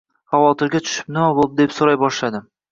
[0.35, 2.53] Xavotirga tushib, nima bo`ldi, deb so`ray boshladim